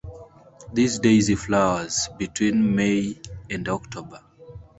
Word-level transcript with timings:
This 0.73 0.97
daisy 0.97 1.35
flowers 1.35 2.09
between 2.17 2.73
May 2.75 3.21
and 3.51 3.69
October. 3.69 4.21